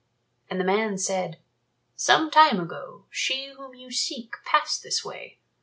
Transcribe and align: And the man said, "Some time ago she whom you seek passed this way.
And 0.49 0.59
the 0.59 0.63
man 0.65 0.97
said, 0.97 1.37
"Some 1.95 2.31
time 2.31 2.59
ago 2.59 3.05
she 3.11 3.51
whom 3.55 3.75
you 3.75 3.91
seek 3.91 4.33
passed 4.43 4.81
this 4.81 5.05
way. 5.05 5.37